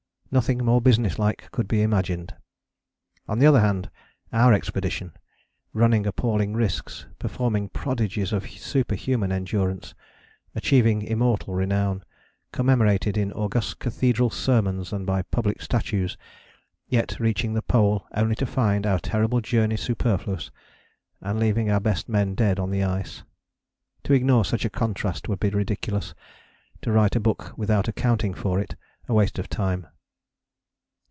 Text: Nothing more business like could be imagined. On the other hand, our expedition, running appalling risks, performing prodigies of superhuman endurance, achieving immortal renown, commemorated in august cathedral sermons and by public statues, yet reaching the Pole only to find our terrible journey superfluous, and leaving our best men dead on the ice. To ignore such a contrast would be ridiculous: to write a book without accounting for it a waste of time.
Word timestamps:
Nothing 0.33 0.63
more 0.63 0.79
business 0.81 1.19
like 1.19 1.51
could 1.51 1.67
be 1.67 1.81
imagined. 1.81 2.33
On 3.27 3.39
the 3.39 3.45
other 3.45 3.59
hand, 3.59 3.89
our 4.31 4.53
expedition, 4.53 5.11
running 5.73 6.07
appalling 6.07 6.53
risks, 6.53 7.05
performing 7.19 7.67
prodigies 7.67 8.31
of 8.31 8.49
superhuman 8.49 9.33
endurance, 9.33 9.93
achieving 10.55 11.01
immortal 11.01 11.53
renown, 11.53 12.05
commemorated 12.53 13.17
in 13.17 13.33
august 13.33 13.79
cathedral 13.79 14.29
sermons 14.29 14.93
and 14.93 15.05
by 15.05 15.21
public 15.21 15.61
statues, 15.61 16.15
yet 16.87 17.19
reaching 17.19 17.53
the 17.53 17.61
Pole 17.61 18.07
only 18.15 18.35
to 18.35 18.45
find 18.45 18.87
our 18.87 18.99
terrible 18.99 19.41
journey 19.41 19.75
superfluous, 19.75 20.49
and 21.19 21.41
leaving 21.41 21.69
our 21.69 21.81
best 21.81 22.07
men 22.07 22.35
dead 22.35 22.57
on 22.57 22.71
the 22.71 22.85
ice. 22.85 23.23
To 24.05 24.13
ignore 24.13 24.45
such 24.45 24.63
a 24.63 24.69
contrast 24.69 25.27
would 25.27 25.41
be 25.41 25.49
ridiculous: 25.49 26.13
to 26.83 26.91
write 26.93 27.17
a 27.17 27.19
book 27.19 27.51
without 27.57 27.89
accounting 27.89 28.33
for 28.33 28.61
it 28.61 28.77
a 29.09 29.13
waste 29.13 29.37
of 29.37 29.49
time. 29.49 29.87